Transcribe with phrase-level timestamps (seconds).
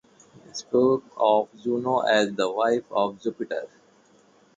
[0.47, 3.67] He spoke of Juno as the wife of Jupiter.